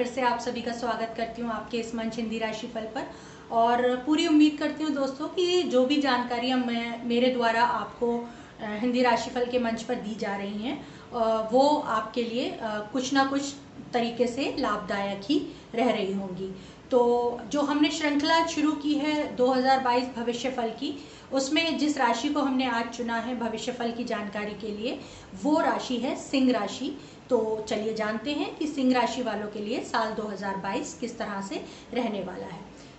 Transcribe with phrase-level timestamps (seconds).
[0.00, 3.06] फिर से आप सभी का स्वागत करती हूँ आपके इस मंच हिंदी राशिफल पर।
[3.52, 8.08] और पूरी उम्मीद करती हूँ दोस्तों कि जो भी जानकारियाँ मैं, मेरे द्वारा आपको
[8.62, 13.52] हिंदी राशिफल के मंच पर दी जा रही हैं वो आपके लिए कुछ ना कुछ
[13.92, 15.38] तरीके से लाभदायक ही
[15.74, 16.50] रह रही होंगी।
[16.90, 20.94] तो जो हमने श्रृंखला शुरू की है 2022 भविष्य फल की,
[21.32, 24.98] उसमें जिस राशि को हमने आज चुना है भविष्य फल की जानकारी के लिए,
[25.42, 26.96] वो राशि है सिंह राशि।
[27.30, 31.62] तो चलिए जानते हैं कि सिंह राशि वालों के लिए साल 2022 किस तरह से
[31.94, 32.58] रहने वाला है।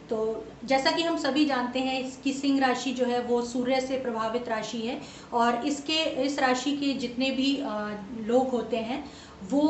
[0.10, 3.98] तो जैसा कि हम सभी जानते हैं, इसकी सिंह राशि जो है, वो सूर्य से
[3.98, 5.00] प्रभावित राशि है
[5.34, 7.52] और इसके, इस राशि के जितने भी
[8.28, 9.04] लोग होते हैं
[9.44, 9.68] वो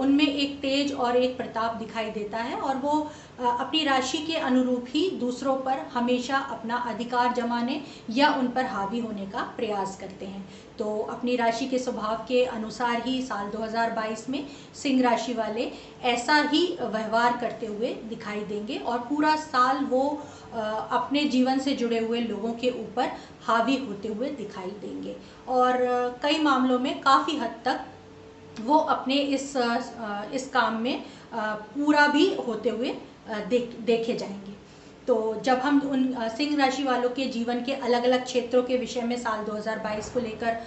[0.00, 3.00] उनमें एक तेज और एक प्रताप दिखाई देता है और वो
[3.40, 8.98] अपनी राशि के अनुरूप ही दूसरों पर हमेशा अपना अधिकार जमाने या उन पर हावी
[9.00, 14.28] होने का प्रयास करते हैं। तो अपनी राशि के स्वभाव के अनुसार ही साल 2022
[14.30, 15.70] में सिंह राशि वाले
[16.04, 20.08] ऐसा ही व्यवहार करते हुए दिखाई देंगे और पूरा साल वो
[20.52, 23.12] अपने जीवन से जुड़े हुए लोगों के ऊपर
[23.44, 25.16] हावी होते हुए दिखाई देंगे।
[25.48, 25.78] और
[26.22, 27.86] कई मामलों में काफ़ी हद तक
[28.60, 29.52] वो अपने इस
[30.34, 32.94] इस काम में पूरा भी होते हुए
[33.48, 34.58] देख, देखे जाएँगे।
[35.06, 39.02] तो जब हम उन सिंह राशि वालों के जीवन के अलग अलग क्षेत्रों के विषय
[39.02, 40.60] में साल 2022 को लेकर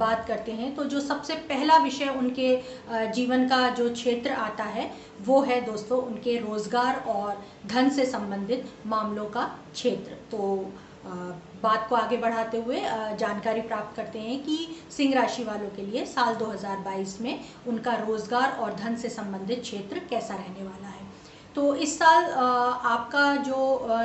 [0.00, 2.56] बात करते हैं तो जो सबसे पहला विषय उनके
[3.12, 8.66] जीवन का जो क्षेत्र आता है, वो है दोस्तों उनके रोज़गार और धन से संबंधित
[8.86, 10.72] मामलों का क्षेत्र। तो
[11.62, 12.80] बात को आगे बढ़ाते हुए
[13.18, 14.56] जानकारी प्राप्त करते हैं कि
[14.90, 20.00] सिंह राशि वालों के लिए साल 2022 में उनका रोज़गार और धन से संबंधित क्षेत्र
[20.10, 21.04] कैसा रहने वाला है।
[21.54, 23.58] तो इस साल आपका जो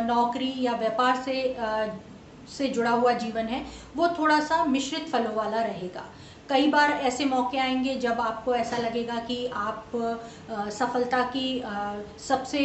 [0.05, 1.55] नौकरी या व्यापार से
[2.49, 3.65] से जुड़ा हुआ जीवन है,
[3.95, 6.03] वो थोड़ा सा मिश्रित फलों वाला रहेगा।
[6.51, 9.91] कई बार ऐसे मौके आएँगे जब आपको ऐसा लगेगा कि आप
[10.71, 11.61] सफलता की
[12.19, 12.63] सबसे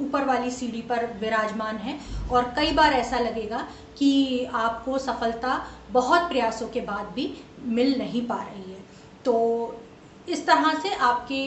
[0.00, 1.98] ऊपर वाली सीढ़ी पर विराजमान हैं।
[2.28, 3.66] और कई बार ऐसा लगेगा
[3.98, 5.54] कि आपको सफलता
[5.90, 7.32] बहुत प्रयासों के बाद भी
[7.70, 8.80] मिल नहीं पा रही है।
[9.24, 9.34] तो
[10.28, 11.42] इस तरह से आपकी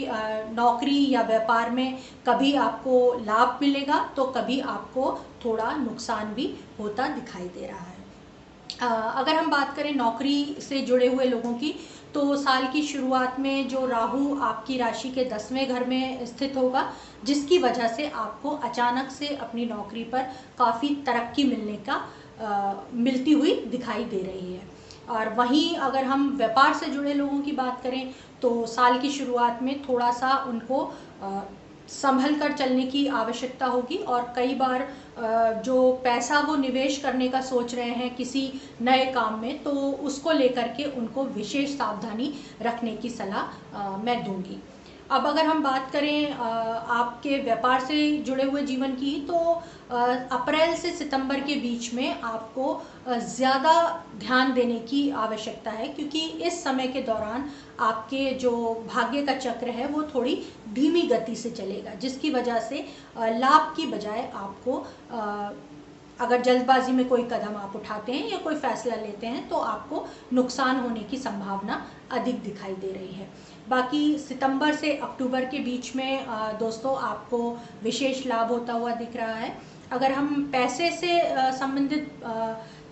[0.54, 1.98] नौकरी या व्यापार में
[2.28, 5.12] कभी आपको लाभ मिलेगा तो कभी आपको
[5.46, 7.95] थोड़ा नुकसान भी होता दिखाई दे रहा है।
[8.82, 11.74] अगर हम बात करें नौकरी से जुड़े हुए लोगों की
[12.14, 16.92] तो साल की शुरुआत में जो राहु आपकी राशि के दसवें घर में स्थित होगा
[17.24, 20.22] जिसकी वजह से आपको अचानक से अपनी नौकरी पर
[20.58, 21.94] काफ़ी तरक्की मिलने का
[22.42, 24.62] आ, मिलती हुई दिखाई दे रही है।
[25.10, 29.60] और वहीं अगर हम व्यापार से जुड़े लोगों की बात करें तो साल की शुरुआत
[29.64, 30.84] में थोड़ा सा उनको
[31.24, 31.42] आ,
[31.90, 34.88] संभल कर चलने की आवश्यकता होगी और कई बार
[35.66, 38.52] जो पैसा वो निवेश करने का सोच रहे हैं किसी
[38.82, 39.72] नए काम में तो
[40.04, 44.58] उसको लेकर के उनको विशेष सावधानी रखने की सलाह मैं दूँगी।
[45.12, 49.38] अब अगर हम बात करें आपके व्यापार से जुड़े हुए जीवन की तो
[50.32, 53.74] अप्रैल से सितंबर के बीच में आपको ज़्यादा
[54.18, 57.50] ध्यान देने की आवश्यकता है, क्योंकि इस समय के दौरान
[57.82, 58.52] आपके जो
[58.88, 60.42] भाग्य का चक्र है, वो थोड़ी
[60.74, 62.86] धीमी गति से चलेगा, जिसकी वजह से
[63.18, 64.84] लाभ की बजाय आपको
[66.20, 70.06] अगर जल्दबाजी में कोई कदम आप उठाते हैं या कोई फैसला लेते हैं तो आपको
[70.34, 73.28] नुकसान होने की संभावना अधिक दिखाई दे रही है।
[73.70, 76.26] बाकी सितंबर से अक्टूबर के बीच में
[76.60, 79.56] दोस्तों, आपको विशेष लाभ होता हुआ दिख रहा है।
[79.92, 81.20] अगर हम पैसे से
[81.58, 82.24] संबंधित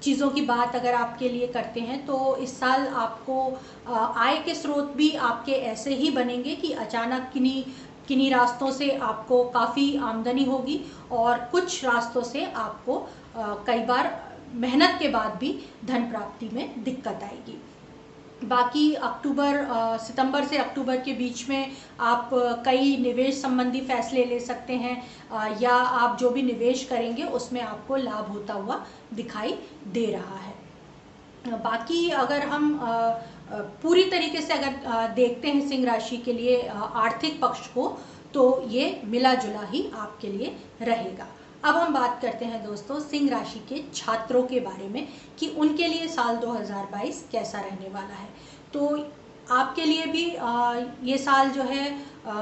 [0.03, 3.37] चीज़ों की बात अगर आपके लिए करते हैं तो इस साल आपको
[4.17, 7.63] आय के स्रोत भी आपके ऐसे ही बनेंगे कि अचानक किन्हीं
[8.07, 10.79] किन्हीं रास्तों से आपको काफ़ी आमदनी होगी
[11.11, 12.97] और कुछ रास्तों से आपको
[13.37, 14.11] कई बार
[14.55, 15.53] मेहनत के बाद भी
[15.85, 17.57] धन प्राप्ति में दिक्कत आएगी।
[18.43, 19.65] बाकी अक्टूबर
[19.99, 21.71] सितंबर से अक्टूबर के बीच में
[22.01, 22.29] आप
[22.65, 24.95] कई निवेश संबंधी फैसले ले सकते हैं
[25.61, 29.53] या आप जो भी निवेश करेंगे उसमें आपको लाभ होता हुआ दिखाई
[29.93, 30.53] दे रहा है।
[31.59, 32.79] बाकी अगर हम
[33.81, 37.87] पूरी तरीके से अगर देखते हैं सिंह राशि के लिए आर्थिक पक्ष को
[38.33, 41.27] तो ये मिला जुला ही आपके लिए रहेगा।
[41.63, 45.07] अब हम बात करते हैं दोस्तों सिंह राशि के छात्रों के बारे में
[45.39, 48.27] कि उनके लिए साल 2022 कैसा रहने वाला है।
[48.73, 48.87] तो
[49.51, 50.25] आपके लिए भी
[51.09, 51.85] ये साल जो है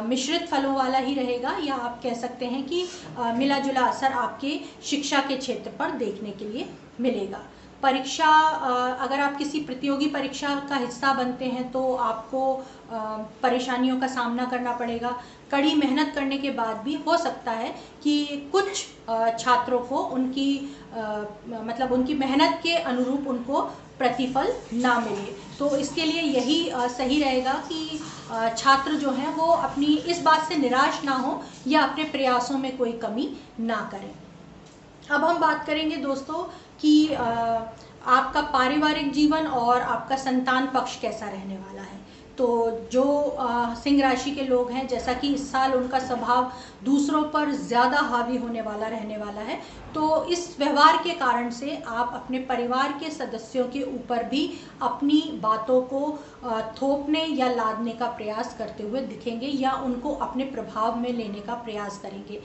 [0.06, 2.84] मिश्रित फलों वाला ही रहेगा या आप कह सकते हैं कि
[3.36, 6.70] मिला जुला असर आपके शिक्षा के क्षेत्र पर देखने के लिए
[7.00, 7.46] मिलेगा।
[7.84, 8.28] परीक्षा
[9.02, 12.42] अगर आप किसी प्रतियोगी परीक्षा का हिस्सा बनते हैं तो आपको
[13.44, 15.16] परेशानियों का सामना करना पड़ेगा।
[15.52, 17.74] कड़ी मेहनत करने के बाद भी हो सकता है
[18.04, 18.86] कि कुछ
[19.40, 20.50] छात्रों को उनकी
[21.48, 23.62] मतलब उनकी मेहनत के अनुरूप उनको
[24.00, 28.00] प्रतिफल ना मिले। तो इसके लिए यही सही रहेगा कि
[28.58, 32.76] छात्र जो हैं वो अपनी इस बात से निराश ना हो या अपने प्रयासों में
[32.78, 33.30] कोई कमी
[33.62, 34.12] ना करें।
[35.08, 36.44] अब हम बात करेंगे दोस्तों
[36.82, 42.00] कि आपका पारिवारिक जीवन और आपका संतान पक्ष कैसा रहने वाला है।
[42.38, 42.48] तो
[42.92, 43.04] जो
[43.78, 46.52] सिंह राशि के लोग हैं, जैसा कि इस साल उनका स्वभाव
[46.84, 49.60] दूसरों पर ज़्यादा हावी होने वाला रहने वाला है
[49.94, 54.50] तो इस व्यवहार के कारण से आप अपने परिवार के सदस्यों के ऊपर भी
[54.82, 56.02] अपनी बातों को
[56.82, 61.54] थोपने या लादने का प्रयास करते हुए दिखेंगे या उनको अपने प्रभाव में लेने का
[61.56, 62.42] प्रयास करेंगे।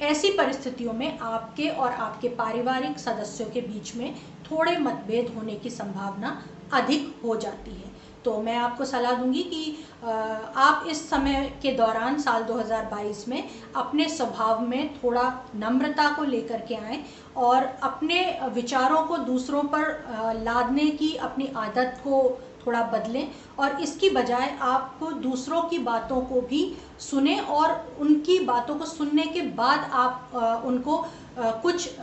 [0.00, 4.14] ऐसी परिस्थितियों में आपके और आपके पारिवारिक सदस्यों के बीच में
[4.50, 6.42] थोड़े मतभेद होने की संभावना
[6.72, 7.88] अधिक हो जाती है।
[8.24, 14.08] तो मैं आपको सलाह दूँगी कि आप इस समय के दौरान साल 2022 में अपने
[14.08, 15.22] स्वभाव में थोड़ा
[15.56, 17.02] नम्रता को लेकर के आएँ
[17.36, 18.20] और अपने
[18.54, 23.26] विचारों को दूसरों पर लादने की, अपनी आदत को थोड़ा बदलें
[23.58, 26.62] और इसकी बजाय आप दूसरों की बातों को भी
[27.00, 31.04] सुने और उनकी बातों को सुनने के बाद आप उनको
[31.38, 31.98] कुछ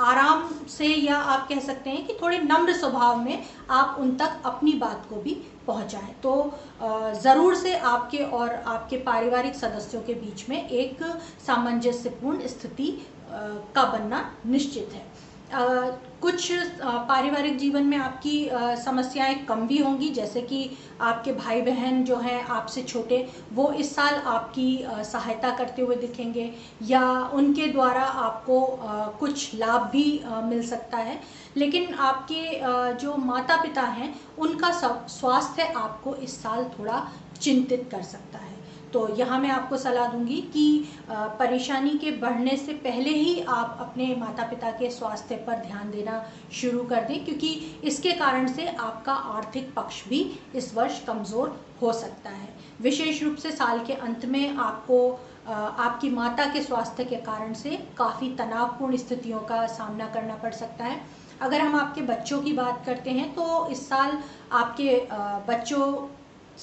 [0.00, 4.42] आराम से या आप कह सकते हैं कि थोड़े नम्र स्वभाव में आप उन तक
[4.46, 5.34] अपनी बात को भी
[5.66, 6.32] पहुंचाएँ। तो
[7.22, 11.02] ज़रूर से आपके और आपके पारिवारिक सदस्यों के बीच में एक
[11.46, 12.90] सामंजस्यपूर्ण स्थिति
[13.30, 15.04] का बनना निश्चित है।
[15.54, 16.50] कुछ
[16.82, 18.48] पारिवारिक जीवन में आपकी
[18.82, 20.70] समस्याएँ कम भी होंगी, जैसे कि
[21.00, 26.50] आपके भाई बहन जो हैं आपसे छोटे, वो इस साल आपकी सहायता करते हुए दिखेंगे,
[26.82, 27.04] या
[27.34, 28.60] उनके द्वारा आपको
[29.20, 31.20] कुछ लाभ भी मिल सकता है।
[31.56, 32.60] लेकिन आपके
[32.96, 37.06] जो माता पिता हैं, उनका स्वास्थ्य आपको इस साल थोड़ा
[37.40, 38.60] चिंतित कर सकता है।
[38.92, 44.14] तो यहाँ मैं आपको सलाह दूँगी कि परेशानी के बढ़ने से पहले ही आप अपने
[44.16, 49.12] माता पिता के स्वास्थ्य पर ध्यान देना शुरू कर दें, क्योंकि इसके कारण से आपका
[49.12, 50.20] आर्थिक पक्ष भी
[50.54, 52.48] इस वर्ष कमज़ोर हो सकता है।
[52.80, 55.08] विशेष रूप से साल के अंत में आपको
[55.46, 60.84] आपकी माता के स्वास्थ्य के कारण से काफ़ी तनावपूर्ण स्थितियों का सामना करना पड़ सकता
[60.84, 61.00] है।
[61.40, 64.18] अगर हम आपके बच्चों की बात करते हैं तो इस साल
[64.52, 64.96] आपके
[65.48, 65.86] बच्चों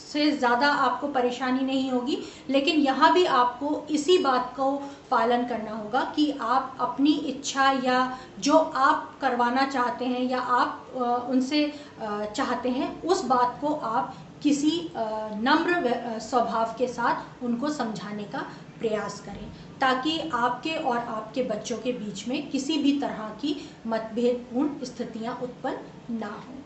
[0.01, 2.17] से ज़्यादा आपको परेशानी नहीं होगी,
[2.49, 4.71] लेकिन यहाँ भी आपको इसी बात को
[5.11, 11.27] पालन करना होगा कि आप अपनी इच्छा या जो आप करवाना चाहते हैं या आप
[11.29, 11.67] उनसे
[12.01, 18.45] चाहते हैं, उस बात को आप किसी नम्र स्वभाव के साथ उनको समझाने का
[18.79, 19.51] प्रयास करें,
[19.81, 23.55] ताकि आपके और आपके बच्चों के बीच में किसी भी तरह की
[23.87, 26.58] मतभेदपूर्ण स्थितियाँ उत्पन्न ना हों।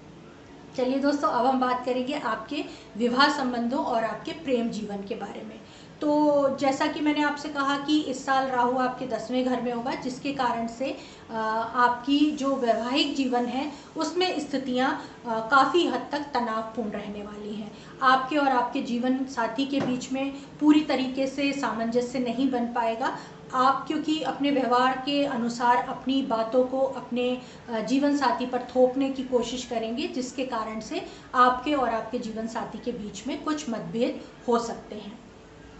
[0.76, 2.64] चलिए दोस्तों, अब हम बात करेंगे आपके
[2.98, 5.60] विवाह संबंधों और आपके प्रेम जीवन के बारे में।
[6.04, 9.94] तो जैसा कि मैंने आपसे कहा कि इस साल राहु आपके दसवें घर में होगा,
[9.96, 10.90] जिसके कारण से
[11.32, 14.92] आपकी जो वैवाहिक जीवन है, उसमें स्थितियाँ
[15.26, 17.72] काफ़ी हद तक तनावपूर्ण रहने वाली हैं।
[18.02, 23.18] आपके और आपके जीवन साथी के बीच में पूरी तरीके से सामंजस्य नहीं बन पाएगा।
[23.54, 27.38] आप, क्योंकि अपने व्यवहार के अनुसार अपनी बातों को अपने
[27.72, 32.84] जीवन साथी पर थोपने की कोशिश करेंगे, जिसके कारण से आपके और आपके जीवन साथी
[32.86, 35.23] के बीच में कुछ मतभेद हो सकते हैं।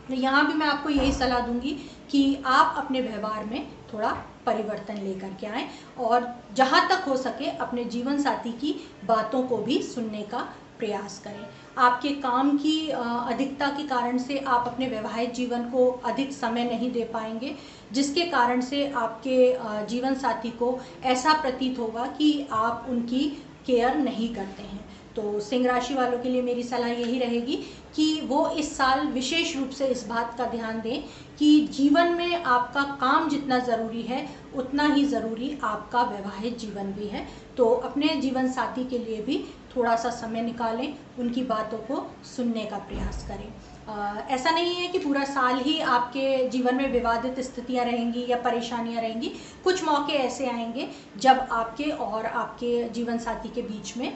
[0.08, 1.72] तो यहाँ भी मैं आपको यही सलाह दूँगी
[2.12, 4.12] कि आप अपने व्यवहार में थोड़ा
[4.46, 5.68] परिवर्तन लेकर के आएँ
[6.00, 10.48] और जहाँ तक हो सके अपने जीवन साथी की बातों को भी सुनने का
[10.80, 11.46] प्रयास करें।
[11.78, 16.92] आपके काम की अधिकता के कारण से आप अपने वैवाहिक जीवन को अधिक समय नहीं
[16.92, 17.56] दे पाएँगे,
[17.92, 23.26] जिसके कारण से आपके जीवन साथी को ऐसा प्रतीत होगा कि आप उनकी
[23.66, 27.56] केयर नहीं करते हैं। तो सिंह राशि वालों के लिए मेरी सलाह यही रहेगी
[27.96, 31.04] कि वो इस साल विशेष रूप से इस बात का ध्यान दें
[31.40, 37.08] कि जीवन में आपका काम जितना ज़रूरी है, उतना ही ज़रूरी आपका वैवाहिक जीवन भी
[37.08, 37.28] है।
[37.58, 39.44] तो अपने जीवन साथी के लिए भी
[39.76, 43.48] थोड़ा सा समय निकालें, उनकी बातों को सुनने का प्रयास करें।
[43.84, 49.02] ऐसा नहीं है कि पूरा साल ही आपके जीवन में विवादित स्थितियाँ रहेंगी या परेशानियाँ
[49.02, 49.32] रहेंगी।
[49.64, 50.88] कुछ मौके ऐसे आएँगे
[51.18, 54.14] जब आपके और आपके जीवन साथी के बीच में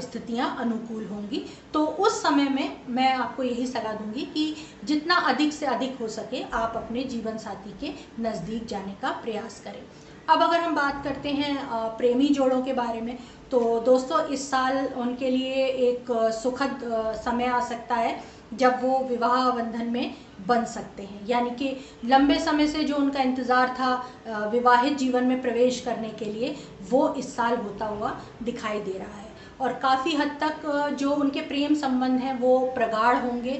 [0.00, 1.44] स्थितियाँ अनुकूल होंगी।
[1.74, 4.54] तो उस समय में मैं आपको यही सलाह दूँगी कि
[4.84, 7.92] जितना अधिक से अधिक हो सके आप अपने जीवन साथी के
[8.22, 9.82] नज़दीक जाने का प्रयास करें।
[10.28, 11.56] अब अगर हम बात करते हैं
[11.98, 13.18] प्रेमी जोड़ों के बारे में
[13.50, 16.80] तो दोस्तों, इस साल उनके लिए एक सुखद
[17.24, 18.14] समय आ सकता है।
[18.54, 20.14] जब वो विवाह बंधन में
[20.48, 25.40] बन सकते हैं। यानी कि लंबे समय से जो उनका इंतज़ार था विवाहित जीवन में
[25.42, 26.54] प्रवेश करने के लिए,
[26.90, 31.40] वो इस साल होता हुआ दिखाई दे रहा है। और काफ़ी हद तक जो उनके
[31.40, 33.54] प्रेम संबंध हैं, वो प्रगाढ़ होंगे।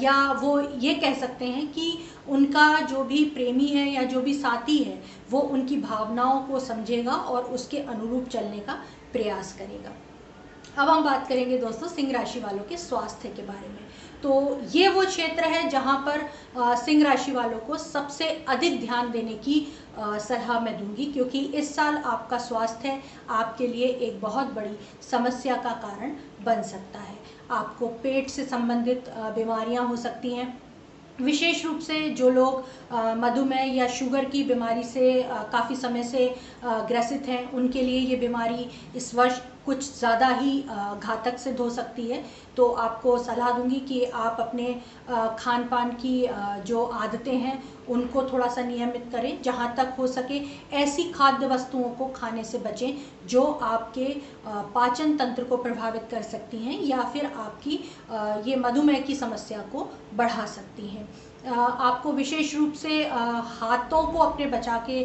[0.00, 4.34] या वो ये कह सकते हैं कि उनका जो भी प्रेमी है या जो भी
[4.34, 9.92] साथी है, वो उनकी भावनाओं को समझेगा और उसके अनुरूप चलने का प्रयास करेगा।
[10.78, 13.82] अब हम बात करेंगे दोस्तों सिंह राशि वालों के स्वास्थ्य के बारे में।
[14.22, 19.34] तो ये वो क्षेत्र है जहाँ पर सिंह राशि वालों को सबसे अधिक ध्यान देने
[19.44, 19.56] की
[19.98, 23.00] सलाह मैं दूँगी, क्योंकि इस साल आपका स्वास्थ्य
[23.30, 24.76] आपके लिए एक बहुत बड़ी
[25.10, 27.16] समस्या का कारण बन सकता है।
[27.52, 30.52] आपको पेट से संबंधित बीमारियाँ हो सकती हैं।
[31.20, 32.64] विशेष रूप से जो लोग
[33.18, 38.70] मधुमेह या शुगर की बीमारी से काफ़ी समय से ग्रसित हैं, उनके लिए ये बीमारी
[38.96, 42.22] इस वर्ष कुछ ज़्यादा ही घातक सिद्ध हो सकती है।
[42.56, 44.72] तो आपको सलाह दूँगी कि आप अपने
[45.38, 46.26] खान पान की
[46.66, 50.40] जो आदतें हैं, उनको थोड़ा सा नियमित करें, जहाँ तक हो सके
[50.76, 54.06] ऐसी खाद्य वस्तुओं को खाने से बचें, जो आपके
[54.46, 57.78] पाचन तंत्र को प्रभावित कर सकती हैं या फिर आपकी
[58.50, 61.08] ये मधुमेह की समस्या को बढ़ा सकती हैं।
[61.46, 65.02] आपको विशेष रूप से हाथों को अपने बचा के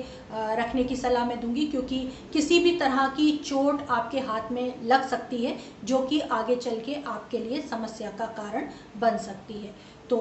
[0.56, 2.00] रखने की सलाह मैं दूँगी, क्योंकि
[2.34, 6.80] किसी भी तरह की चोट आपके हाथ में लग सकती है, जो कि आगे चल
[6.80, 9.74] के आपके लिए समस्या का कारण बन सकती है।
[10.10, 10.18] तो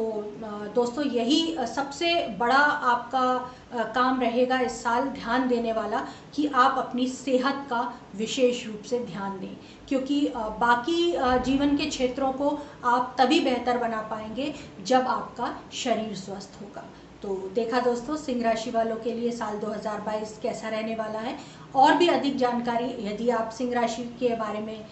[0.75, 6.01] दोस्तों, यही सबसे बड़ा आपका काम रहेगा इस साल ध्यान देने वाला
[6.35, 7.81] कि आप अपनी सेहत का
[8.17, 9.57] विशेष रूप से ध्यान दें।
[9.89, 11.13] क्योंकि बाकी
[11.45, 14.53] जीवन के क्षेत्रों को आप तभी बेहतर बना पाएँगे
[14.85, 16.85] जब आपका शरीर स्वस्थ होगा।
[17.23, 21.37] तो देखा दोस्तों, सिंह राशि वालों के लिए साल 2022 कैसा रहने वाला है?
[21.75, 24.85] और भी अधिक जानकारी यदि आप सिंह राशि के बारे में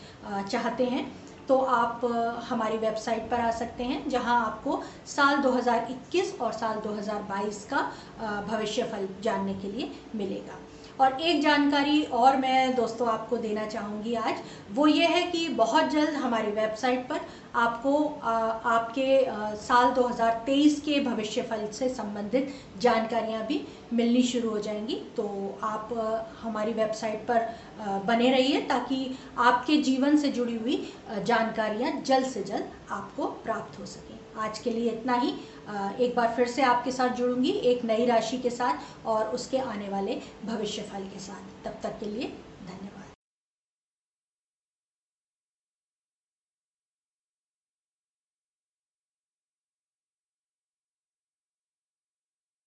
[0.44, 1.04] चाहते हैं
[1.48, 2.04] तो आप
[2.48, 7.80] हमारी वेबसाइट पर आ सकते हैं, जहाँ आपको साल 2021 और साल 2022 का
[8.48, 10.58] भविष्यफल जानने के लिए मिलेगा।
[11.00, 14.40] और एक जानकारी और मैं दोस्तों आपको देना चाहूँगी आज।
[14.74, 17.20] वो ये है कि बहुत जल्द हमारी वेबसाइट पर
[17.54, 18.32] आपको आ,
[18.74, 23.60] आपके आ, साल 2023 के भविष्य फल से संबंधित जानकारियाँ भी
[23.92, 27.48] मिलनी शुरू हो जाएँगी। तो आप आ, हमारी वेबसाइट पर
[28.06, 30.92] बने रहिए ताकि आपके जीवन से जुड़ी हुई
[31.24, 35.28] जानकारियाँ जल्द से जल्द आपको प्राप्त हो सकें। आज के लिए इतना ही।
[36.04, 39.88] एक बार फिर से आपके साथ जुड़ूँगी एक नई राशि के साथ और उसके आने
[39.88, 42.32] वाले भविष्यफल के साथ। तब तक के लिए